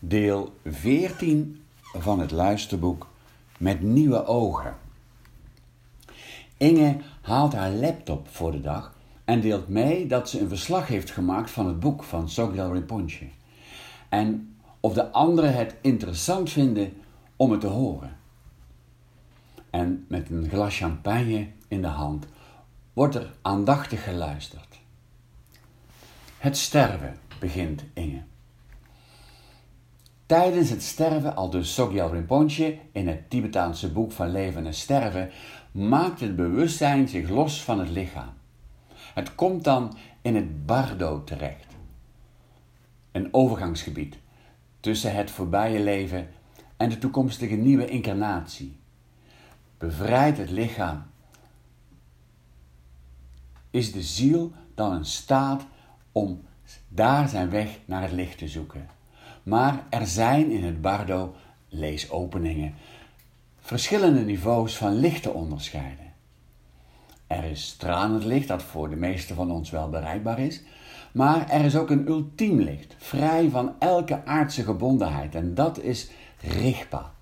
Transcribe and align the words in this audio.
deel 0.00 0.54
14 0.64 1.62
van 1.82 2.20
het 2.20 2.30
luisterboek 2.30 3.06
Met 3.58 3.80
Nieuwe 3.82 4.24
Ogen. 4.24 4.76
Inge 6.56 6.96
haalt 7.20 7.52
haar 7.52 7.70
laptop 7.70 8.28
voor 8.28 8.52
de 8.52 8.60
dag 8.60 8.94
en 9.24 9.40
deelt 9.40 9.68
mee 9.68 10.06
dat 10.06 10.28
ze 10.28 10.40
een 10.40 10.48
verslag 10.48 10.86
heeft 10.86 11.10
gemaakt 11.10 11.50
van 11.50 11.66
het 11.66 11.80
boek 11.80 12.02
van 12.02 12.28
Sogyal 12.28 12.72
Rinpoche. 12.72 13.28
En 14.08 14.56
of 14.80 14.92
de 14.92 15.10
anderen 15.10 15.54
het 15.54 15.74
interessant 15.80 16.50
vinden 16.50 16.92
om 17.36 17.50
het 17.50 17.60
te 17.60 17.66
horen. 17.66 18.16
En 19.70 20.04
met 20.08 20.30
een 20.30 20.48
glas 20.48 20.76
champagne 20.76 21.48
in 21.68 21.82
de 21.82 21.88
hand 21.88 22.26
wordt 22.92 23.14
er 23.14 23.32
aandachtig 23.42 24.04
geluisterd. 24.04 24.80
Het 26.38 26.56
sterven 26.56 27.18
begint 27.38 27.84
Inge. 27.92 28.22
Tijdens 30.30 30.70
het 30.70 30.82
sterven, 30.82 31.36
al 31.36 31.50
dus 31.50 31.74
Sogyal 31.74 32.12
Rinpoche 32.12 32.78
in 32.92 33.08
het 33.08 33.30
Tibetaanse 33.30 33.92
boek 33.92 34.12
van 34.12 34.30
leven 34.30 34.66
en 34.66 34.74
sterven, 34.74 35.30
maakt 35.72 36.20
het 36.20 36.36
bewustzijn 36.36 37.08
zich 37.08 37.28
los 37.28 37.62
van 37.62 37.78
het 37.78 37.88
lichaam. 37.88 38.32
Het 39.14 39.34
komt 39.34 39.64
dan 39.64 39.96
in 40.22 40.34
het 40.34 40.66
bardo 40.66 41.24
terecht. 41.24 41.66
Een 43.12 43.34
overgangsgebied 43.34 44.18
tussen 44.80 45.14
het 45.14 45.30
voorbije 45.30 45.80
leven 45.80 46.28
en 46.76 46.88
de 46.88 46.98
toekomstige 46.98 47.54
nieuwe 47.54 47.86
incarnatie. 47.86 48.78
Bevrijdt 49.78 50.38
het 50.38 50.50
lichaam. 50.50 51.02
Is 53.70 53.92
de 53.92 54.02
ziel 54.02 54.52
dan 54.74 54.96
in 54.96 55.04
staat 55.04 55.66
om 56.12 56.44
daar 56.88 57.28
zijn 57.28 57.50
weg 57.50 57.78
naar 57.84 58.02
het 58.02 58.12
licht 58.12 58.38
te 58.38 58.48
zoeken? 58.48 58.98
Maar 59.42 59.84
er 59.90 60.06
zijn 60.06 60.50
in 60.50 60.64
het 60.64 60.80
bardo 60.80 61.34
leesopeningen 61.68 62.74
verschillende 63.60 64.20
niveaus 64.20 64.76
van 64.76 64.94
licht 64.94 65.22
te 65.22 65.32
onderscheiden. 65.32 66.12
Er 67.26 67.44
is 67.44 67.66
stralend 67.66 68.24
licht 68.24 68.48
dat 68.48 68.62
voor 68.62 68.90
de 68.90 68.96
meesten 68.96 69.36
van 69.36 69.50
ons 69.50 69.70
wel 69.70 69.88
bereikbaar 69.88 70.38
is, 70.38 70.62
maar 71.12 71.48
er 71.48 71.64
is 71.64 71.76
ook 71.76 71.90
een 71.90 72.08
ultiem 72.08 72.60
licht, 72.60 72.94
vrij 72.98 73.48
van 73.50 73.74
elke 73.78 74.24
aardse 74.24 74.62
gebondenheid, 74.62 75.34
en 75.34 75.54
dat 75.54 75.78
is 75.78 76.10
Rigpa, 76.40 77.12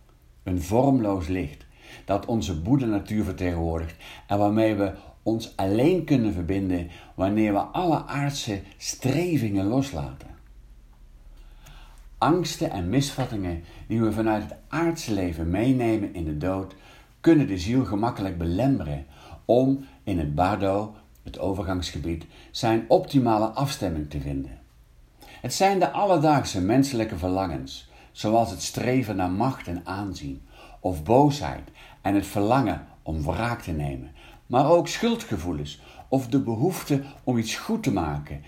een 0.43 0.63
vormloos 0.63 1.27
licht 1.27 1.67
dat 2.05 2.27
onze 2.27 2.61
boede-natuur 2.61 3.25
vertegenwoordigt 3.25 3.95
en 4.27 4.39
waarmee 4.39 4.75
we 4.75 4.93
ons 5.23 5.57
alleen 5.57 6.05
kunnen 6.05 6.33
verbinden 6.33 6.89
wanneer 7.15 7.53
we 7.53 7.59
alle 7.59 8.05
aardse 8.07 8.61
strevingen 8.77 9.67
loslaten. 9.67 10.29
Angsten 12.19 12.71
en 12.71 12.89
misvattingen 12.89 13.65
die 13.87 14.01
we 14.01 14.13
vanuit 14.13 14.43
het 14.43 14.55
aardse 14.69 15.13
leven 15.13 15.51
meenemen 15.51 16.15
in 16.15 16.25
de 16.25 16.37
dood, 16.37 16.75
kunnen 17.21 17.47
de 17.47 17.59
ziel 17.59 17.85
gemakkelijk 17.85 18.39
belemmeren 18.39 19.07
om 19.45 19.85
in 20.05 20.19
het 20.19 20.35
bardo, 20.35 20.95
het 21.23 21.39
overgangsgebied, 21.39 22.27
zijn 22.51 22.85
optimale 22.89 23.47
afstemming 23.47 24.11
te 24.11 24.21
vinden. 24.21 24.59
Het 25.41 25.55
zijn 25.55 25.79
de 25.79 25.91
alledaagse 25.91 26.61
menselijke 26.61 27.19
verlangens, 27.19 27.91
zoals 28.13 28.51
het 28.51 28.63
streven 28.63 29.17
naar 29.17 29.31
macht 29.31 29.67
en 29.67 29.81
aanzien, 29.85 30.43
of 30.81 31.03
boosheid 31.03 31.69
en 32.03 32.15
het 32.15 32.27
verlangen 32.27 32.87
om 33.03 33.23
wraak 33.23 33.63
te 33.63 33.73
nemen, 33.73 34.11
maar 34.47 34.71
ook 34.71 34.89
schuldgevoelens 34.89 35.81
of 36.09 36.27
de 36.27 36.41
behoefte 36.41 37.03
om 37.25 37.39
iets 37.39 37.57
goed 37.57 37.83
te 37.83 37.93
maken, 37.93 38.43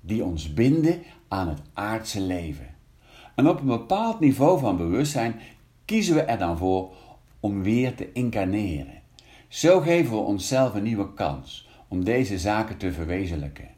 die 0.00 0.24
ons 0.24 0.52
binden 0.52 1.02
aan 1.28 1.48
het 1.48 1.60
aardse 1.72 2.20
leven. 2.20 2.74
En 3.36 3.48
op 3.48 3.60
een 3.60 3.66
bepaald 3.66 4.20
niveau 4.20 4.58
van 4.58 4.76
bewustzijn 4.76 5.40
kiezen 5.84 6.14
we 6.14 6.20
er 6.20 6.38
dan 6.38 6.58
voor 6.58 6.90
om 7.40 7.62
weer 7.62 7.94
te 7.94 8.12
incarneren. 8.12 9.02
Zo 9.48 9.80
geven 9.80 10.12
we 10.12 10.18
onszelf 10.18 10.74
een 10.74 10.82
nieuwe 10.82 11.14
kans 11.14 11.68
om 11.88 12.04
deze 12.04 12.38
zaken 12.38 12.76
te 12.76 12.92
verwezenlijken. 12.92 13.68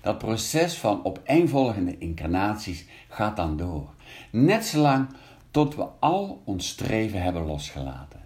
Dat 0.00 0.18
proces 0.18 0.74
van 0.74 1.04
opeenvolgende 1.04 1.98
incarnaties 1.98 2.84
gaat 3.08 3.36
dan 3.36 3.56
door, 3.56 3.88
net 4.30 4.64
zolang 4.64 5.06
tot 5.50 5.74
we 5.74 5.86
al 5.98 6.42
ons 6.44 6.68
streven 6.68 7.22
hebben 7.22 7.46
losgelaten. 7.46 8.20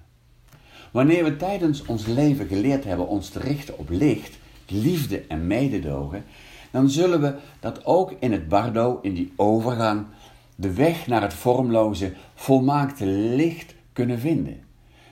Wanneer 0.91 1.25
we 1.25 1.37
tijdens 1.37 1.85
ons 1.87 2.07
leven 2.07 2.47
geleerd 2.47 2.85
hebben 2.85 3.09
ons 3.09 3.29
te 3.29 3.39
richten 3.39 3.79
op 3.79 3.89
licht, 3.89 4.39
liefde 4.67 5.25
en 5.29 5.47
mededogen, 5.47 6.25
dan 6.71 6.91
zullen 6.91 7.21
we 7.21 7.35
dat 7.61 7.85
ook 7.85 8.15
in 8.19 8.33
het 8.33 8.49
bardo, 8.49 8.99
in 9.03 9.15
die 9.15 9.33
overgang, 9.37 10.07
de 10.57 10.73
weg 10.73 11.07
naar 11.07 11.23
het 11.23 11.35
vormloze, 11.35 12.13
volmaakte 12.35 13.07
licht 13.07 13.75
kunnen 13.93 14.19
vinden. 14.19 14.61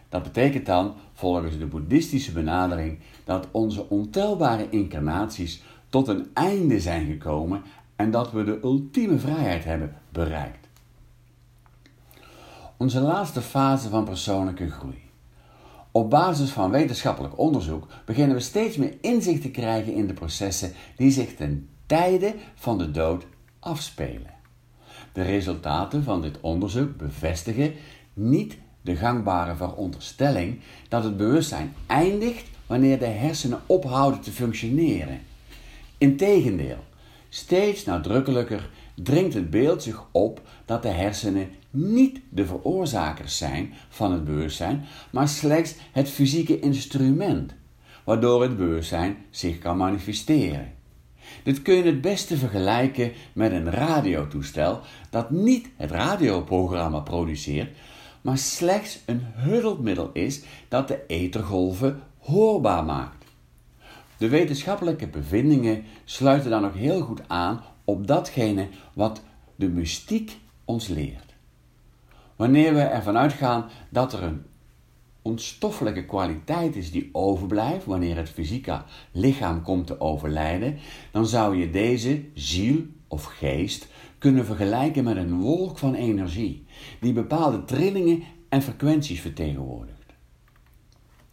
Dat 0.08 0.22
betekent 0.22 0.66
dan, 0.66 0.94
volgens 1.12 1.58
de 1.58 1.66
boeddhistische 1.66 2.32
benadering, 2.32 2.98
dat 3.24 3.48
onze 3.50 3.88
ontelbare 3.88 4.66
incarnaties 4.70 5.62
tot 5.88 6.08
een 6.08 6.26
einde 6.34 6.80
zijn 6.80 7.06
gekomen 7.06 7.62
en 7.96 8.10
dat 8.10 8.32
we 8.32 8.44
de 8.44 8.58
ultieme 8.62 9.18
vrijheid 9.18 9.64
hebben 9.64 9.96
bereikt. 10.12 10.68
Onze 12.76 13.00
laatste 13.00 13.40
fase 13.40 13.88
van 13.88 14.04
persoonlijke 14.04 14.70
groei. 14.70 15.02
Op 15.90 16.10
basis 16.10 16.50
van 16.50 16.70
wetenschappelijk 16.70 17.38
onderzoek 17.38 17.86
beginnen 18.04 18.36
we 18.36 18.42
steeds 18.42 18.76
meer 18.76 18.96
inzicht 19.00 19.42
te 19.42 19.50
krijgen 19.50 19.94
in 19.94 20.06
de 20.06 20.12
processen 20.12 20.72
die 20.96 21.10
zich 21.10 21.34
ten 21.34 21.68
tijde 21.86 22.34
van 22.54 22.78
de 22.78 22.90
dood 22.90 23.26
afspelen. 23.58 24.33
De 25.14 25.22
resultaten 25.22 26.02
van 26.02 26.22
dit 26.22 26.40
onderzoek 26.40 26.96
bevestigen 26.96 27.72
niet 28.12 28.56
de 28.80 28.96
gangbare 28.96 29.56
veronderstelling 29.56 30.60
dat 30.88 31.04
het 31.04 31.16
bewustzijn 31.16 31.74
eindigt 31.86 32.46
wanneer 32.66 32.98
de 32.98 33.06
hersenen 33.06 33.60
ophouden 33.66 34.20
te 34.20 34.30
functioneren. 34.30 35.20
Integendeel, 35.98 36.84
steeds 37.28 37.84
nadrukkelijker 37.84 38.70
dringt 38.94 39.34
het 39.34 39.50
beeld 39.50 39.82
zich 39.82 40.04
op 40.10 40.40
dat 40.64 40.82
de 40.82 40.88
hersenen 40.88 41.48
niet 41.70 42.20
de 42.28 42.46
veroorzakers 42.46 43.38
zijn 43.38 43.72
van 43.88 44.12
het 44.12 44.24
bewustzijn, 44.24 44.84
maar 45.10 45.28
slechts 45.28 45.74
het 45.92 46.08
fysieke 46.08 46.60
instrument 46.60 47.54
waardoor 48.04 48.42
het 48.42 48.56
bewustzijn 48.56 49.16
zich 49.30 49.58
kan 49.58 49.76
manifesteren. 49.76 50.73
Dit 51.42 51.62
kun 51.62 51.74
je 51.74 51.82
het 51.82 52.00
beste 52.00 52.36
vergelijken 52.36 53.12
met 53.32 53.52
een 53.52 53.70
radiotoestel 53.70 54.80
dat 55.10 55.30
niet 55.30 55.68
het 55.76 55.90
radioprogramma 55.90 57.00
produceert, 57.00 57.76
maar 58.20 58.38
slechts 58.38 58.98
een 59.06 59.22
hulpmiddel 59.24 60.10
is 60.12 60.42
dat 60.68 60.88
de 60.88 61.06
ethergolven 61.06 62.02
hoorbaar 62.18 62.84
maakt. 62.84 63.24
De 64.16 64.28
wetenschappelijke 64.28 65.06
bevindingen 65.06 65.84
sluiten 66.04 66.50
dan 66.50 66.64
ook 66.64 66.74
heel 66.74 67.00
goed 67.00 67.20
aan 67.26 67.62
op 67.84 68.06
datgene 68.06 68.68
wat 68.92 69.22
de 69.56 69.68
mystiek 69.68 70.38
ons 70.64 70.88
leert. 70.88 71.34
Wanneer 72.36 72.74
we 72.74 72.80
ervan 72.80 73.16
uitgaan 73.16 73.70
dat 73.88 74.12
er 74.12 74.22
een 74.22 74.42
onstoffelijke 75.24 76.04
kwaliteit 76.04 76.76
is 76.76 76.90
die 76.90 77.08
overblijft 77.12 77.84
wanneer 77.84 78.16
het 78.16 78.28
fysieke 78.30 78.82
lichaam 79.12 79.62
komt 79.62 79.86
te 79.86 80.00
overlijden, 80.00 80.78
dan 81.10 81.26
zou 81.26 81.56
je 81.56 81.70
deze 81.70 82.24
ziel 82.34 82.82
of 83.08 83.24
geest 83.24 83.86
kunnen 84.18 84.44
vergelijken 84.44 85.04
met 85.04 85.16
een 85.16 85.40
wolk 85.40 85.78
van 85.78 85.94
energie 85.94 86.66
die 87.00 87.12
bepaalde 87.12 87.64
trillingen 87.64 88.22
en 88.48 88.62
frequenties 88.62 89.20
vertegenwoordigt. 89.20 90.12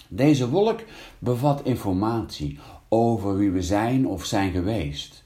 Deze 0.07 0.49
wolk 0.49 0.79
bevat 1.19 1.65
informatie 1.65 2.59
over 2.89 3.37
wie 3.37 3.51
we 3.51 3.61
zijn 3.61 4.07
of 4.07 4.25
zijn 4.25 4.51
geweest. 4.51 5.23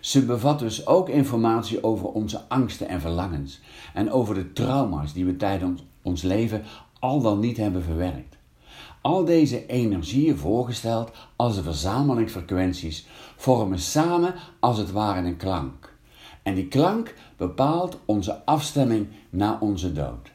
Ze 0.00 0.24
bevat 0.24 0.58
dus 0.58 0.86
ook 0.86 1.08
informatie 1.08 1.82
over 1.82 2.06
onze 2.06 2.48
angsten 2.48 2.88
en 2.88 3.00
verlangens 3.00 3.60
en 3.94 4.10
over 4.10 4.34
de 4.34 4.52
trauma's 4.52 5.12
die 5.12 5.24
we 5.24 5.36
tijdens 5.36 5.84
ons 6.02 6.22
leven 6.22 6.64
al 6.98 7.20
dan 7.20 7.38
niet 7.38 7.56
hebben 7.56 7.82
verwerkt. 7.82 8.36
Al 9.00 9.24
deze 9.24 9.66
energieën 9.66 10.36
voorgesteld 10.36 11.10
als 11.36 11.56
een 11.56 11.62
verzameling 11.62 12.30
frequenties 12.30 13.06
vormen 13.36 13.78
samen 13.78 14.34
als 14.60 14.78
het 14.78 14.92
ware 14.92 15.26
een 15.26 15.36
klank. 15.36 15.96
En 16.42 16.54
die 16.54 16.68
klank 16.68 17.14
bepaalt 17.36 17.98
onze 18.04 18.44
afstemming 18.44 19.06
na 19.30 19.58
onze 19.60 19.92
dood. 19.92 20.32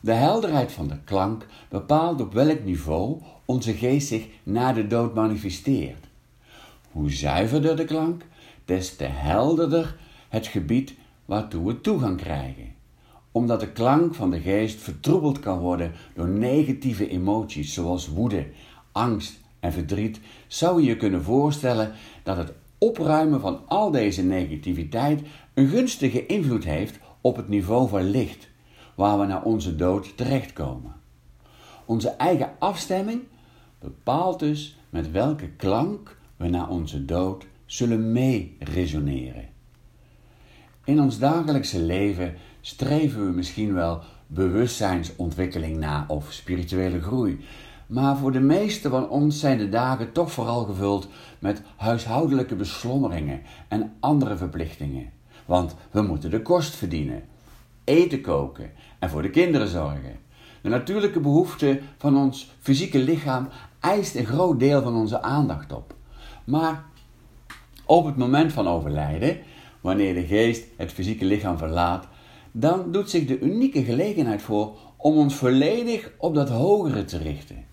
De 0.00 0.12
helderheid 0.12 0.72
van 0.72 0.88
de 0.88 0.98
klank 1.04 1.46
bepaalt 1.68 2.20
op 2.20 2.32
welk 2.32 2.64
niveau 2.64 3.20
onze 3.44 3.72
geest 3.72 4.08
zich 4.08 4.26
na 4.42 4.72
de 4.72 4.86
dood 4.86 5.14
manifesteert. 5.14 6.06
Hoe 6.90 7.10
zuiverder 7.10 7.76
de 7.76 7.84
klank, 7.84 8.24
des 8.64 8.96
te 8.96 9.04
helderder 9.04 9.96
het 10.28 10.46
gebied 10.46 10.94
waartoe 11.24 11.66
we 11.66 11.80
toegang 11.80 12.16
krijgen 12.16 12.71
omdat 13.32 13.60
de 13.60 13.72
klank 13.72 14.14
van 14.14 14.30
de 14.30 14.40
geest 14.40 14.80
vertroebeld 14.80 15.40
kan 15.40 15.58
worden 15.58 15.92
door 16.14 16.28
negatieve 16.28 17.08
emoties 17.08 17.74
zoals 17.74 18.08
woede, 18.08 18.46
angst 18.92 19.40
en 19.60 19.72
verdriet, 19.72 20.20
zou 20.46 20.80
je 20.82 20.88
je 20.88 20.96
kunnen 20.96 21.22
voorstellen 21.22 21.92
dat 22.22 22.36
het 22.36 22.52
opruimen 22.78 23.40
van 23.40 23.60
al 23.66 23.90
deze 23.90 24.22
negativiteit 24.22 25.20
een 25.54 25.68
gunstige 25.68 26.26
invloed 26.26 26.64
heeft 26.64 26.98
op 27.20 27.36
het 27.36 27.48
niveau 27.48 27.88
van 27.88 28.10
licht, 28.10 28.48
waar 28.94 29.18
we 29.18 29.26
naar 29.26 29.42
onze 29.42 29.76
dood 29.76 30.16
terechtkomen. 30.16 30.94
Onze 31.84 32.08
eigen 32.08 32.50
afstemming 32.58 33.22
bepaalt 33.78 34.38
dus 34.38 34.76
met 34.90 35.10
welke 35.10 35.48
klank 35.48 36.18
we 36.36 36.48
naar 36.48 36.68
onze 36.68 37.04
dood 37.04 37.46
zullen 37.66 38.12
mee 38.12 38.56
resoneren. 38.58 39.51
In 40.84 41.00
ons 41.00 41.18
dagelijkse 41.18 41.80
leven 41.80 42.34
streven 42.60 43.26
we 43.26 43.32
misschien 43.32 43.74
wel 43.74 44.00
bewustzijnsontwikkeling 44.26 45.78
na 45.78 46.04
of 46.08 46.32
spirituele 46.32 47.00
groei. 47.00 47.44
Maar 47.86 48.16
voor 48.16 48.32
de 48.32 48.40
meeste 48.40 48.88
van 48.88 49.08
ons 49.08 49.40
zijn 49.40 49.58
de 49.58 49.68
dagen 49.68 50.12
toch 50.12 50.32
vooral 50.32 50.64
gevuld 50.64 51.08
met 51.38 51.62
huishoudelijke 51.76 52.54
beslommeringen 52.54 53.42
en 53.68 53.92
andere 54.00 54.36
verplichtingen. 54.36 55.10
Want 55.46 55.74
we 55.90 56.02
moeten 56.02 56.30
de 56.30 56.42
kost 56.42 56.74
verdienen, 56.74 57.22
eten 57.84 58.20
koken 58.20 58.70
en 58.98 59.10
voor 59.10 59.22
de 59.22 59.30
kinderen 59.30 59.68
zorgen. 59.68 60.18
De 60.62 60.68
natuurlijke 60.68 61.20
behoefte 61.20 61.80
van 61.98 62.16
ons 62.16 62.54
fysieke 62.60 62.98
lichaam 62.98 63.48
eist 63.80 64.14
een 64.14 64.26
groot 64.26 64.58
deel 64.58 64.82
van 64.82 64.94
onze 64.94 65.22
aandacht 65.22 65.72
op. 65.72 65.94
Maar 66.44 66.84
op 67.84 68.04
het 68.04 68.16
moment 68.16 68.52
van 68.52 68.68
overlijden, 68.68 69.38
wanneer 69.82 70.14
de 70.14 70.26
geest 70.26 70.64
het 70.76 70.92
fysieke 70.92 71.24
lichaam 71.24 71.58
verlaat, 71.58 72.08
dan 72.52 72.92
doet 72.92 73.10
zich 73.10 73.26
de 73.26 73.38
unieke 73.38 73.84
gelegenheid 73.84 74.42
voor 74.42 74.76
om 74.96 75.16
ons 75.16 75.34
volledig 75.34 76.10
op 76.18 76.34
dat 76.34 76.48
hogere 76.48 77.04
te 77.04 77.18
richten. 77.18 77.64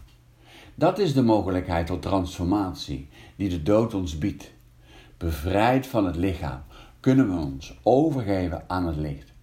Dat 0.75 0.99
is 0.99 1.13
de 1.13 1.23
mogelijkheid 1.23 1.87
tot 1.87 2.01
transformatie 2.01 3.07
die 3.35 3.49
de 3.49 3.63
dood 3.63 3.93
ons 3.93 4.17
biedt. 4.17 4.51
Bevrijd 5.17 5.87
van 5.87 6.05
het 6.05 6.15
lichaam 6.15 6.61
kunnen 6.99 7.29
we 7.29 7.41
ons 7.41 7.79
overgeven 7.83 8.63
aan 8.67 8.87
het 8.87 8.95
licht. 8.95 9.33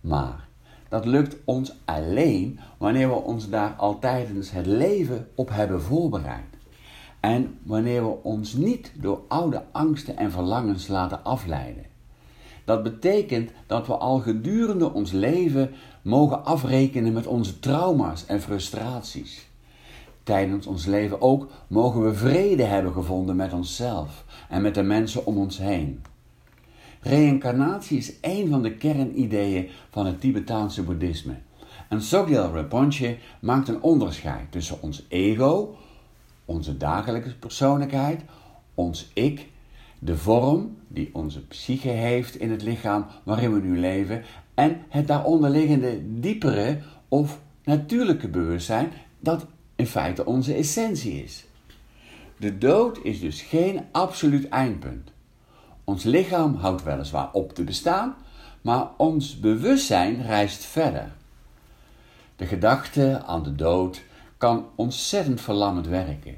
Maar 0.00 0.48
dat 0.88 1.04
lukt 1.04 1.36
ons 1.44 1.72
alleen 1.84 2.60
wanneer 2.78 3.08
we 3.08 3.14
ons 3.14 3.48
daar 3.48 3.74
al 3.76 3.98
tijdens 3.98 4.50
het 4.50 4.66
leven 4.66 5.28
op 5.34 5.48
hebben 5.50 5.82
voorbereid. 5.82 6.53
En 7.24 7.58
wanneer 7.62 8.02
we 8.02 8.22
ons 8.22 8.52
niet 8.52 8.92
door 8.94 9.20
oude 9.28 9.62
angsten 9.72 10.16
en 10.16 10.30
verlangens 10.30 10.88
laten 10.88 11.24
afleiden. 11.24 11.84
Dat 12.64 12.82
betekent 12.82 13.50
dat 13.66 13.86
we 13.86 13.92
al 13.92 14.18
gedurende 14.18 14.92
ons 14.92 15.12
leven 15.12 15.70
mogen 16.02 16.44
afrekenen 16.44 17.12
met 17.12 17.26
onze 17.26 17.58
trauma's 17.58 18.26
en 18.26 18.40
frustraties. 18.40 19.48
Tijdens 20.22 20.66
ons 20.66 20.86
leven 20.86 21.20
ook 21.20 21.50
mogen 21.66 22.04
we 22.04 22.14
vrede 22.14 22.62
hebben 22.62 22.92
gevonden 22.92 23.36
met 23.36 23.52
onszelf 23.52 24.24
en 24.48 24.62
met 24.62 24.74
de 24.74 24.82
mensen 24.82 25.26
om 25.26 25.38
ons 25.38 25.58
heen. 25.58 26.02
Reïncarnatie 27.00 27.98
is 27.98 28.12
een 28.20 28.48
van 28.48 28.62
de 28.62 28.74
kernideeën 28.74 29.68
van 29.90 30.06
het 30.06 30.20
Tibetaanse 30.20 30.82
boeddhisme. 30.82 31.34
En 31.88 32.02
Sogyal 32.02 32.52
Rinpoche 32.52 33.16
maakt 33.40 33.68
een 33.68 33.82
onderscheid 33.82 34.52
tussen 34.52 34.82
ons 34.82 35.06
ego, 35.08 35.76
onze 36.44 36.76
dagelijkse 36.76 37.36
persoonlijkheid, 37.36 38.22
ons 38.74 39.10
ik, 39.14 39.48
de 39.98 40.16
vorm 40.16 40.76
die 40.88 41.10
onze 41.12 41.46
psyche 41.46 41.88
heeft 41.88 42.36
in 42.36 42.50
het 42.50 42.62
lichaam 42.62 43.06
waarin 43.22 43.52
we 43.52 43.60
nu 43.60 43.78
leven 43.78 44.22
en 44.54 44.84
het 44.88 45.06
daaronderliggende 45.06 46.20
diepere 46.20 46.78
of 47.08 47.40
natuurlijke 47.64 48.28
bewustzijn 48.28 48.92
dat 49.20 49.46
in 49.76 49.86
feite 49.86 50.26
onze 50.26 50.54
essentie 50.54 51.22
is. 51.24 51.44
De 52.36 52.58
dood 52.58 52.98
is 53.02 53.20
dus 53.20 53.42
geen 53.42 53.80
absoluut 53.92 54.48
eindpunt. 54.48 55.10
Ons 55.84 56.04
lichaam 56.04 56.54
houdt 56.54 56.82
weliswaar 56.82 57.32
op 57.32 57.54
te 57.54 57.64
bestaan, 57.64 58.14
maar 58.62 58.88
ons 58.96 59.40
bewustzijn 59.40 60.22
reist 60.22 60.64
verder. 60.64 61.12
De 62.36 62.46
gedachte 62.46 63.22
aan 63.26 63.42
de 63.42 63.54
dood 63.54 64.02
kan 64.44 64.66
ontzettend 64.74 65.40
verlammend 65.40 65.86
werken. 65.86 66.36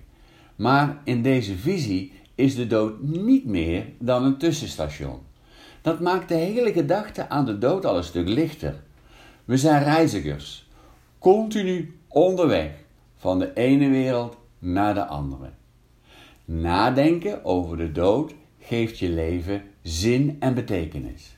Maar 0.56 1.00
in 1.05 1.23
deze 1.23 1.56
visie 1.56 2.12
is 2.35 2.55
de 2.55 2.67
dood 2.67 3.03
niet 3.03 3.44
meer 3.44 3.87
dan 3.99 4.25
een 4.25 4.37
tussenstation. 4.37 5.19
Dat 5.82 6.00
maakt 6.00 6.29
de 6.29 6.35
hele 6.35 6.73
gedachte 6.73 7.29
aan 7.29 7.44
de 7.44 7.58
dood 7.58 7.85
al 7.85 7.97
een 7.97 8.05
stuk 8.05 8.29
lichter. 8.29 8.82
We 9.44 9.56
zijn 9.56 9.85
reizigers, 9.85 10.69
continu 11.19 11.99
onderweg 12.08 12.70
van 13.17 13.38
de 13.38 13.53
ene 13.53 13.88
wereld 13.88 14.37
naar 14.58 14.94
de 14.94 15.06
andere. 15.06 15.50
Nadenken 16.44 17.44
over 17.44 17.76
de 17.76 17.93
dood 17.93 18.35
geeft 18.61 18.99
je 18.99 19.08
leven 19.08 19.62
zin 19.82 20.37
en 20.41 20.55
betekenis. 20.55 21.37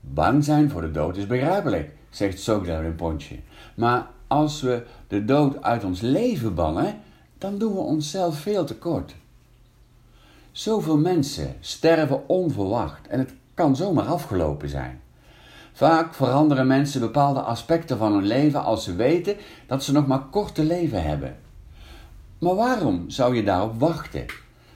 Bang 0.00 0.44
zijn 0.44 0.70
voor 0.70 0.80
de 0.80 0.90
dood 0.90 1.16
is 1.16 1.26
begrijpelijk, 1.26 1.90
zegt 2.10 2.40
Sogda 2.40 2.80
Rinpoche. 2.80 3.36
Maar 3.74 4.14
als 4.26 4.60
we 4.60 4.86
de 5.08 5.24
dood 5.24 5.62
uit 5.62 5.84
ons 5.84 6.00
leven 6.00 6.54
bannen, 6.54 7.00
dan 7.38 7.58
doen 7.58 7.72
we 7.72 7.80
onszelf 7.80 8.38
veel 8.38 8.64
tekort. 8.64 9.14
Zoveel 10.52 10.98
mensen 10.98 11.56
sterven 11.60 12.28
onverwacht 12.28 13.06
en 13.06 13.18
het 13.18 13.34
kan 13.54 13.76
zomaar 13.76 14.06
afgelopen 14.06 14.68
zijn. 14.68 15.00
Vaak 15.72 16.14
veranderen 16.14 16.66
mensen 16.66 17.00
bepaalde 17.00 17.40
aspecten 17.40 17.98
van 17.98 18.12
hun 18.12 18.26
leven 18.26 18.64
als 18.64 18.84
ze 18.84 18.94
weten 18.94 19.36
dat 19.66 19.84
ze 19.84 19.92
nog 19.92 20.06
maar 20.06 20.22
kort 20.30 20.54
te 20.54 20.64
leven 20.64 21.02
hebben. 21.02 21.36
Maar 22.38 22.54
waarom 22.54 23.10
zou 23.10 23.34
je 23.34 23.42
daarop 23.42 23.80
wachten? 23.80 24.24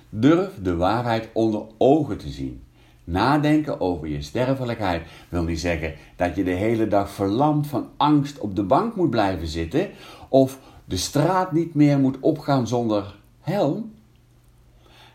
Durf 0.08 0.50
de 0.62 0.76
waarheid 0.76 1.28
onder 1.32 1.62
ogen 1.78 2.18
te 2.18 2.28
zien. 2.28 2.62
Nadenken 3.10 3.80
over 3.80 4.08
je 4.08 4.22
sterfelijkheid 4.22 5.02
wil 5.28 5.42
niet 5.42 5.60
zeggen 5.60 5.94
dat 6.16 6.36
je 6.36 6.44
de 6.44 6.50
hele 6.50 6.88
dag 6.88 7.10
verlamd 7.10 7.66
van 7.66 7.88
angst 7.96 8.38
op 8.38 8.56
de 8.56 8.62
bank 8.62 8.96
moet 8.96 9.10
blijven 9.10 9.46
zitten 9.46 9.90
of 10.28 10.58
de 10.84 10.96
straat 10.96 11.52
niet 11.52 11.74
meer 11.74 11.98
moet 11.98 12.20
opgaan 12.20 12.66
zonder 12.66 13.16
helm. 13.40 13.92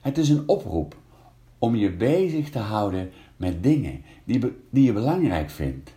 Het 0.02 0.18
is 0.18 0.30
een 0.30 0.44
oproep 0.46 0.96
om 1.60 1.76
je 1.76 1.92
bezig 1.92 2.50
te 2.50 2.60
houden 2.60 3.12
met 3.38 3.64
dingen 3.64 4.04
die, 4.24 4.40
die 4.70 4.84
je 4.84 4.94
belangrijk 4.94 5.50
vindt. 5.50 5.94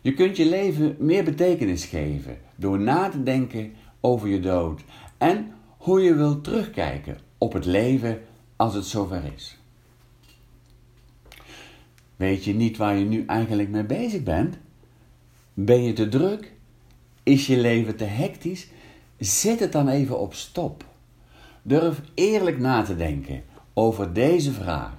Je 0.00 0.14
kunt 0.14 0.36
je 0.36 0.46
leven 0.46 0.96
meer 0.98 1.24
betekenis 1.24 1.84
geven 1.84 2.38
door 2.56 2.80
na 2.80 3.08
te 3.08 3.22
denken 3.22 3.72
over 4.00 4.28
je 4.28 4.40
dood 4.40 4.84
en 5.18 5.52
hoe 5.78 6.02
je 6.02 6.14
wilt 6.14 6.44
terugkijken 6.44 7.18
op 7.38 7.52
het 7.52 7.64
leven 7.64 8.20
als 8.56 8.74
het 8.74 8.84
zover 8.84 9.22
is. 9.34 9.57
Weet 12.18 12.44
je 12.44 12.54
niet 12.54 12.76
waar 12.76 12.96
je 12.96 13.04
nu 13.04 13.24
eigenlijk 13.26 13.68
mee 13.68 13.84
bezig 13.84 14.22
bent? 14.22 14.58
Ben 15.54 15.82
je 15.82 15.92
te 15.92 16.08
druk? 16.08 16.52
Is 17.22 17.46
je 17.46 17.56
leven 17.56 17.96
te 17.96 18.04
hectisch? 18.04 18.68
Zet 19.18 19.60
het 19.60 19.72
dan 19.72 19.88
even 19.88 20.18
op 20.18 20.34
stop. 20.34 20.84
Durf 21.62 22.00
eerlijk 22.14 22.58
na 22.58 22.82
te 22.82 22.96
denken 22.96 23.44
over 23.74 24.12
deze 24.12 24.52
vraag. 24.52 24.94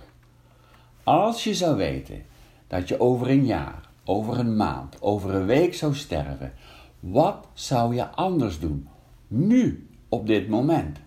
Als 1.04 1.44
je 1.44 1.54
zou 1.54 1.76
weten 1.76 2.24
dat 2.68 2.88
je 2.88 3.00
over 3.00 3.30
een 3.30 3.46
jaar, 3.46 3.90
over 4.04 4.40
een 4.40 4.56
maand, 4.56 5.02
over 5.02 5.34
een 5.34 5.46
week 5.46 5.74
zou 5.74 5.96
sterven, 5.96 6.54
wat 7.00 7.48
zou 7.54 7.96
je 7.96 8.08
anders 8.08 8.60
doen? 8.60 8.88
Nu, 9.28 9.88
op 10.10 10.28
dit 10.28 10.50
moment. 10.50 10.98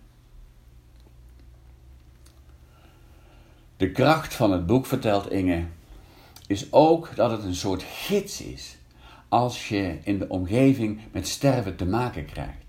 De 3.77 3.91
kracht 3.91 4.35
van 4.35 4.53
het 4.53 4.67
boek, 4.67 4.87
vertelt 4.87 5.31
Inge, 5.31 5.65
is 6.53 6.73
ook 6.73 7.17
dat 7.17 7.31
het 7.31 7.45
een 7.45 7.55
soort 7.55 7.83
gids 7.83 8.41
is 8.41 8.77
als 9.29 9.69
je 9.69 9.99
in 10.05 10.19
de 10.19 10.29
omgeving 10.29 11.01
met 11.13 11.29
sterven 11.29 11.77
te 11.77 11.87
maken 11.87 12.25
krijgt. 12.25 12.65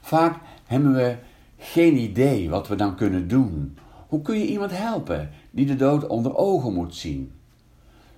Vaak 0.00 0.40
hebben 0.66 0.94
we 0.94 1.16
geen 1.58 1.96
idee 1.96 2.50
wat 2.50 2.68
we 2.68 2.74
dan 2.74 2.96
kunnen 2.96 3.28
doen. 3.28 3.78
Hoe 4.08 4.22
kun 4.22 4.38
je 4.38 4.46
iemand 4.46 4.70
helpen 4.70 5.30
die 5.50 5.66
de 5.66 5.76
dood 5.76 6.06
onder 6.06 6.36
ogen 6.36 6.72
moet 6.72 6.94
zien? 6.94 7.32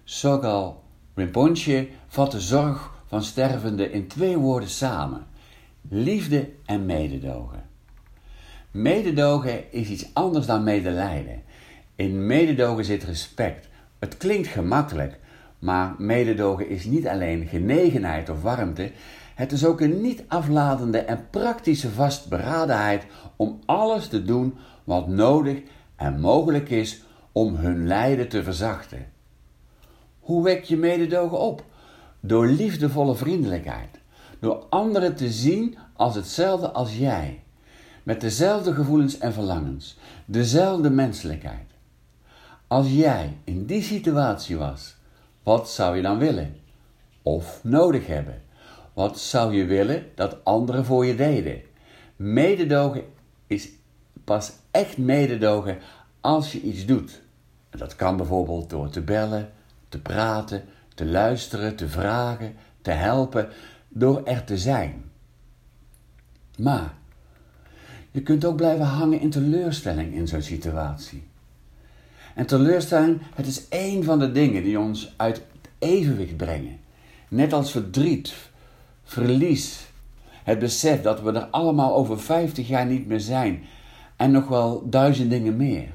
Sogal 0.05 0.83
Rinpoche 1.15 1.89
vat 2.09 2.31
de 2.31 2.41
zorg 2.41 2.93
van 3.07 3.23
stervenden 3.23 3.93
in 3.93 4.07
twee 4.07 4.37
woorden 4.37 4.69
samen: 4.69 5.27
liefde 5.89 6.51
en 6.65 6.87
mededogen. 6.87 7.69
Mededogen 8.71 9.73
is 9.73 9.89
iets 9.89 10.07
anders 10.13 10.47
dan 10.47 10.65
medelijden. 10.65 11.43
In 11.95 12.27
mededogen 12.27 12.85
zit 12.85 13.05
respect. 13.05 13.69
Het 14.01 14.17
klinkt 14.17 14.49
gemakkelijk, 14.49 15.19
maar 15.59 15.95
mededogen 15.99 16.69
is 16.69 16.85
niet 16.85 17.09
alleen 17.09 17.47
genegenheid 17.47 18.29
of 18.29 18.43
warmte, 18.43 18.93
het 19.35 19.53
is 19.53 19.65
ook 19.65 19.81
een 19.81 20.01
niet 20.01 20.25
aflatende 20.29 20.99
en 20.99 21.27
praktische 21.31 21.91
vastberadenheid 21.91 23.07
om 23.37 23.61
alles 23.67 24.09
te 24.09 24.23
doen 24.23 24.55
wat 24.85 25.09
nodig 25.09 25.63
en 25.97 26.21
mogelijk 26.21 26.71
is 26.71 27.03
om 27.33 27.55
hun 27.55 27.87
lijden 27.87 28.29
te 28.29 28.43
verzachten. 28.43 29.07
Hoe 30.21 30.43
wek 30.43 30.65
je 30.65 30.77
mededogen 30.77 31.39
op? 31.39 31.65
Door 32.21 32.47
liefdevolle 32.47 33.15
vriendelijkheid, 33.15 33.99
door 34.39 34.65
anderen 34.71 35.17
te 35.17 35.31
zien 35.31 35.77
als 35.93 36.15
hetzelfde 36.15 36.71
als 36.71 36.97
jij, 36.97 37.43
met 38.03 38.21
dezelfde 38.21 38.75
gevoelens 38.75 39.19
en 39.19 39.33
verlangens, 39.33 39.99
dezelfde 40.25 40.91
menselijkheid. 40.91 41.70
Als 42.71 42.91
jij 42.91 43.37
in 43.45 43.67
die 43.67 43.83
situatie 43.83 44.57
was, 44.57 44.97
Wat 45.43 45.71
zou 45.71 45.97
je 45.97 46.03
dan 46.03 46.19
willen? 46.19 46.57
Of 47.23 47.61
nodig 47.63 48.07
hebben? 48.07 48.43
Wat 48.93 49.19
zou 49.19 49.55
je 49.55 49.65
willen 49.65 50.07
dat 50.15 50.45
anderen 50.45 50.85
voor 50.85 51.07
je 51.07 51.15
deden? 51.15 51.63
Mededogen 52.17 53.05
is 53.47 53.69
pas 54.25 54.53
echt 54.71 54.99
mededogen 54.99 55.79
als 56.21 56.53
je 56.53 56.61
iets 56.61 56.87
doet. 56.87 57.23
Dat 57.71 57.97
kan 57.97 58.17
bijvoorbeeld 58.17 58.71
door 58.71 58.91
te 58.91 59.01
bellen, 59.01 59.53
te 59.89 60.01
praten, 60.01 60.65
te 60.95 61.07
luisteren, 61.07 61.77
te 61.77 61.89
vragen, 61.89 62.55
te 62.83 62.91
helpen, 62.91 63.49
door 63.89 64.25
er 64.25 64.45
te 64.45 64.59
zijn. 64.59 65.05
Maar 66.59 66.95
je 68.11 68.23
kunt 68.23 68.45
ook 68.45 68.57
blijven 68.57 68.87
hangen 68.87 69.21
in 69.21 69.31
teleurstelling 69.31 70.15
in 70.15 70.29
zo'n 70.29 70.43
situatie. 70.43 71.30
En 72.41 72.47
teleurstelling, 72.47 73.21
het 73.35 73.47
is 73.47 73.69
één 73.69 74.05
van 74.05 74.19
de 74.19 74.33
dingen 74.33 74.63
die 74.63 74.79
ons 74.79 75.15
uit 75.17 75.43
evenwicht 75.79 76.37
brengen. 76.37 76.81
Net 77.29 77.53
als 77.53 77.71
verdriet, 77.71 78.35
verlies, 79.05 79.87
het 80.31 80.59
besef 80.59 81.03
dat 81.03 81.21
we 81.21 81.33
er 81.33 81.45
allemaal 81.45 81.95
over 81.95 82.21
50 82.21 82.69
jaar 82.69 82.87
niet 82.87 83.07
meer 83.07 83.21
zijn 83.21 83.65
en 84.17 84.31
nog 84.31 84.49
wel 84.49 84.89
duizend 84.89 85.31
dingen 85.31 85.57
meer. 85.57 85.89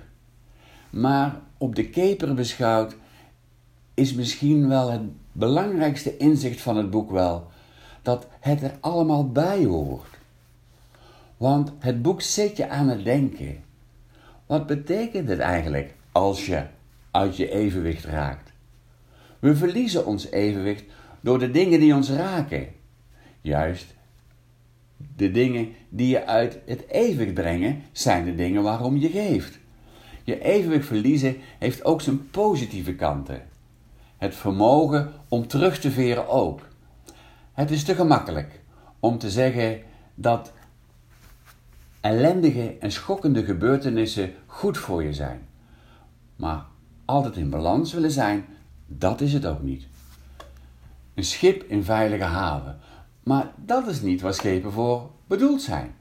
Maar 0.90 1.40
op 1.58 1.76
de 1.76 1.90
keper 1.90 2.34
beschouwd 2.34 2.96
is 3.94 4.14
misschien 4.14 4.68
wel 4.68 4.92
het 4.92 5.02
belangrijkste 5.32 6.18
inzicht 6.18 6.62
van 6.62 6.78
het 6.78 6.90
boek 6.90 7.12
wel 7.12 7.48
dat 8.02 8.28
het 8.40 8.62
er 8.62 8.74
allemaal 8.80 9.32
bij 9.32 9.64
hoort. 9.64 10.18
Want 11.38 11.72
het 11.80 12.02
boek 12.02 12.22
zet 12.22 12.58
je 12.58 12.70
aan 12.70 12.90
het 12.90 13.04
denken. 13.04 13.64
Wat 14.46 14.68
betekent 14.68 15.30
het 15.30 15.40
eigenlijk 15.40 15.96
als 16.16 16.46
je 16.46 16.64
uit 17.12 17.38
je 17.38 17.52
evenwicht 17.52 18.06
raakt? 18.06 18.52
We 19.40 19.56
verliezen 19.56 20.06
ons 20.06 20.32
evenwicht 20.32 20.84
door 21.22 21.40
de 21.40 21.52
dingen 21.52 21.80
die 21.80 21.96
ons 21.96 22.10
raken. 22.10 22.68
Juist, 23.42 23.96
de 25.16 25.32
dingen 25.32 25.70
die 25.90 26.08
je 26.08 26.26
uit 26.26 26.60
het 26.66 26.88
evenwicht 26.90 27.34
brengen, 27.34 27.84
zijn 27.92 28.26
de 28.26 28.36
dingen 28.36 28.64
waarom 28.64 28.98
je 28.98 29.10
geeft. 29.10 29.60
Je 30.24 30.42
evenwicht 30.42 30.86
verliezen 30.86 31.38
heeft 31.60 31.84
ook 31.84 32.02
zijn 32.02 32.30
positieve 32.30 32.96
kanten. 32.96 33.48
Het 34.18 34.36
vermogen 34.36 35.14
om 35.28 35.48
terug 35.48 35.80
te 35.80 35.92
veren 35.92 36.28
ook. 36.28 36.62
Het 37.54 37.72
is 37.72 37.84
te 37.84 37.96
gemakkelijk 37.96 38.62
om 39.00 39.18
te 39.18 39.30
zeggen 39.30 39.82
dat 40.14 40.54
ellendige 42.02 42.76
en 42.80 42.92
schokkende 42.92 43.44
gebeurtenissen 43.44 44.34
goed 44.46 44.78
voor 44.78 45.04
je 45.04 45.14
zijn. 45.14 45.54
Maar 46.36 46.66
altijd 47.06 47.36
in 47.36 47.50
balans 47.50 47.94
willen 47.94 48.12
zijn, 48.12 48.46
dat 48.88 49.22
is 49.22 49.34
het 49.34 49.46
ook 49.46 49.62
niet. 49.62 49.88
Een 51.14 51.24
schip 51.24 51.64
in 51.64 51.84
veilige 51.84 52.24
haven. 52.24 52.78
Maar 53.24 53.54
dat 53.66 53.88
is 53.88 54.02
niet 54.02 54.22
waar 54.22 54.34
schepen 54.34 54.72
voor 54.72 55.10
bedoeld 55.28 55.62
zijn. 55.62 55.96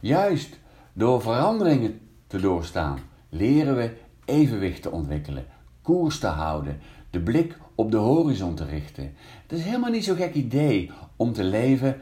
Juist 0.00 0.58
door 0.92 1.22
veranderingen 1.22 2.00
te 2.26 2.40
doorstaan, 2.40 2.98
leren 3.28 3.76
we 3.76 3.96
evenwicht 4.24 4.82
te 4.82 4.90
ontwikkelen, 4.90 5.46
koers 5.82 6.18
te 6.18 6.26
houden, 6.26 6.78
de 7.10 7.20
blik 7.20 7.58
op 7.74 7.90
de 7.90 7.96
horizon 7.96 8.54
te 8.54 8.64
richten. 8.64 9.04
Het 9.42 9.58
is 9.58 9.64
helemaal 9.64 9.90
niet 9.90 10.04
zo'n 10.04 10.16
gek 10.16 10.34
idee 10.34 10.90
om 11.16 11.32
te 11.32 11.44
leven, 11.44 12.00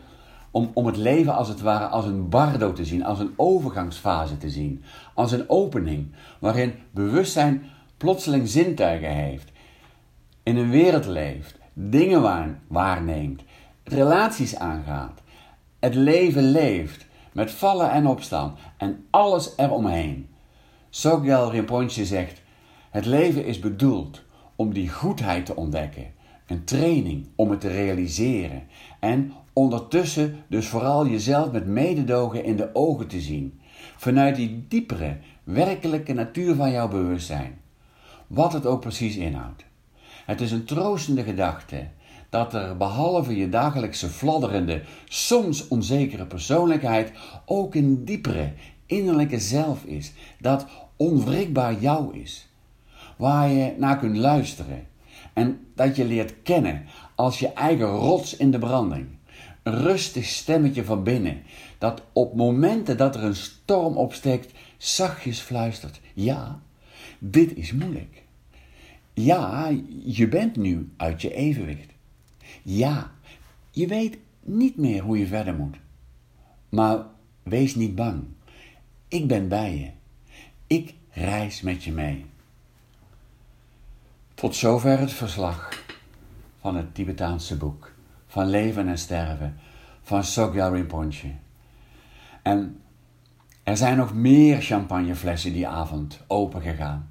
om, 0.51 0.71
om 0.75 0.87
het 0.87 0.97
leven 0.97 1.35
als 1.35 1.49
het 1.49 1.61
ware 1.61 1.87
als 1.87 2.05
een 2.05 2.29
bardo 2.29 2.73
te 2.73 2.85
zien, 2.85 3.05
als 3.05 3.19
een 3.19 3.33
overgangsfase 3.37 4.37
te 4.37 4.51
zien, 4.51 4.83
als 5.15 5.33
een 5.33 5.49
opening 5.49 6.13
waarin 6.39 6.75
bewustzijn 6.91 7.63
plotseling 7.99 8.49
zintuigen 8.49 9.15
heeft, 9.15 9.51
in 10.43 10.57
een 10.57 10.71
wereld 10.71 11.07
leeft, 11.07 11.59
dingen 11.73 12.57
waarneemt, 12.69 13.43
relaties 13.85 14.57
aangaat, 14.57 15.23
het 15.79 15.95
leven 15.95 16.51
leeft 16.51 17.07
met 17.33 17.51
vallen 17.51 17.91
en 17.91 18.07
opstaan 18.07 18.57
en 18.77 19.07
alles 19.11 19.53
eromheen. 19.57 20.29
Sogyal 20.91 21.51
Rinpoche 21.51 22.05
zegt: 22.05 22.43
Het 22.91 23.07
leven 23.07 23.45
is 23.45 23.59
bedoeld 23.59 24.23
om 24.57 24.73
die 24.73 24.89
goedheid 24.89 25.47
te 25.47 25.57
ontdekken, 25.57 26.13
een 26.47 26.65
training 26.65 27.27
om 27.37 27.51
het 27.51 27.61
te 27.61 27.69
realiseren 27.69 28.63
en 29.01 29.33
ondertussen 29.53 30.45
dus 30.49 30.67
vooral 30.67 31.07
jezelf 31.07 31.53
met 31.53 31.67
mededogen 31.67 32.45
in 32.45 32.57
de 32.57 32.71
ogen 32.73 33.09
te 33.09 33.21
zien, 33.21 33.61
vanuit 33.97 34.37
die 34.37 34.65
diepere, 34.69 35.17
werkelijke 35.45 36.13
natuur 36.13 36.55
van 36.55 36.71
jouw 36.71 36.89
bewustzijn, 36.89 37.61
wat 38.29 38.53
het 38.53 38.67
ook 38.67 38.81
precies 38.81 39.17
inhoudt. 39.17 39.65
Het 40.27 40.41
is 40.41 40.51
een 40.51 40.65
troostende 40.65 41.23
gedachte 41.23 41.89
dat 42.29 42.55
er 42.55 42.77
behalve 42.77 43.37
je 43.37 43.49
dagelijkse 43.49 44.09
fladderende, 44.09 44.83
soms 45.09 45.69
onzekere 45.69 46.27
persoonlijkheid 46.27 47.13
ook 47.45 47.75
een 47.75 48.05
diepere, 48.05 48.53
innerlijke 48.87 49.39
zelf 49.39 49.85
is, 49.85 50.13
dat 50.41 50.67
onwrikbaar 50.97 51.81
jou 51.81 52.19
is, 52.19 52.49
waar 53.17 53.49
je 53.49 53.75
naar 53.79 53.99
kunt 53.99 54.17
luisteren 54.17 54.87
en 55.33 55.67
dat 55.75 55.97
je 55.97 56.05
leert 56.05 56.35
kennen 56.43 56.85
als 57.15 57.39
je 57.39 57.53
eigen 57.53 57.87
rots 57.87 58.37
in 58.37 58.51
de 58.51 58.59
branding. 58.59 59.07
Een 59.63 59.79
rustig 59.83 60.25
stemmetje 60.25 60.85
van 60.85 61.03
binnen, 61.03 61.43
dat 61.79 62.03
op 62.13 62.35
momenten 62.35 62.97
dat 62.97 63.15
er 63.15 63.25
een 63.25 63.37
storm 63.37 63.97
opsteekt, 63.97 64.53
zachtjes 64.77 65.41
fluistert: 65.41 66.01
Ja, 66.15 66.61
dit 67.19 67.57
is 67.57 67.73
moeilijk. 67.73 68.18
Ja, 69.19 69.73
je 70.05 70.29
bent 70.29 70.57
nu 70.57 70.93
uit 70.97 71.23
je 71.23 71.35
evenwicht. 71.35 71.93
Ja, 72.63 73.11
je 73.71 73.87
weet 73.87 74.19
niet 74.41 74.77
meer 74.77 75.03
hoe 75.03 75.19
je 75.19 75.27
verder 75.27 75.55
moet. 75.55 75.77
Maar 76.69 77.05
wees 77.43 77.75
niet 77.75 77.95
bang. 77.95 78.25
Ik 79.09 79.29
ben 79.29 79.49
bij 79.49 79.79
je. 79.79 79.91
Ik 80.67 80.95
reis 81.11 81.61
met 81.61 81.85
je 81.85 81.93
mee. 81.93 82.27
Tot 84.35 84.55
zover 84.55 84.99
het 84.99 85.13
verslag 85.13 85.85
van 86.61 86.77
het 86.77 86.95
Tibetaanse 86.95 87.57
boek 87.57 87.93
van 88.27 88.47
leven 88.47 88.89
en 88.89 88.99
sterven 88.99 89.59
van 90.03 90.25
Sogyal 90.25 90.75
Rinpoche. 90.75 91.33
En 92.43 92.81
er 93.63 93.77
zijn 93.77 93.97
nog 93.97 94.15
meer 94.15 94.61
champagneflessen 94.61 95.53
die 95.53 95.69
avond 95.69 96.21
opengegaan. 96.27 97.11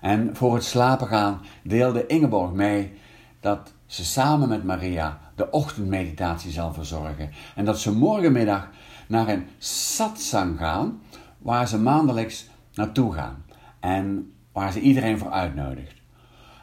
En 0.00 0.36
voor 0.36 0.54
het 0.54 0.64
slapen 0.64 1.06
gaan 1.06 1.40
deelde 1.62 2.06
Ingeborg 2.06 2.52
mee 2.52 2.92
dat 3.40 3.72
ze 3.86 4.04
samen 4.04 4.48
met 4.48 4.64
Maria 4.64 5.20
de 5.34 5.50
ochtendmeditatie 5.50 6.50
zal 6.50 6.72
verzorgen. 6.72 7.30
En 7.54 7.64
dat 7.64 7.78
ze 7.78 7.92
morgenmiddag 7.92 8.68
naar 9.08 9.28
een 9.28 9.46
satsang 9.58 10.58
gaan, 10.58 11.00
waar 11.38 11.68
ze 11.68 11.78
maandelijks 11.78 12.48
naartoe 12.74 13.12
gaan. 13.12 13.44
En 13.80 14.32
waar 14.52 14.72
ze 14.72 14.80
iedereen 14.80 15.18
voor 15.18 15.30
uitnodigt. 15.30 15.94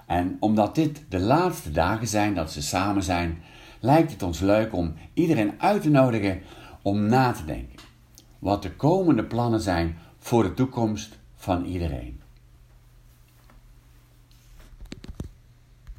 En 0.05 0.37
omdat 0.39 0.75
dit 0.75 1.03
de 1.09 1.19
laatste 1.19 1.71
dagen 1.71 2.07
zijn 2.07 2.35
dat 2.35 2.51
ze 2.51 2.61
samen 2.61 3.03
zijn, 3.03 3.43
lijkt 3.79 4.11
het 4.11 4.23
ons 4.23 4.39
leuk 4.39 4.73
om 4.73 4.93
iedereen 5.13 5.53
uit 5.57 5.81
te 5.81 5.89
nodigen 5.89 6.41
om 6.81 7.01
na 7.05 7.31
te 7.31 7.45
denken. 7.45 7.79
Wat 8.39 8.61
de 8.61 8.71
komende 8.75 9.23
plannen 9.23 9.61
zijn 9.61 9.97
voor 10.19 10.43
de 10.43 10.53
toekomst 10.53 11.19
van 11.35 11.65
iedereen. 11.65 12.21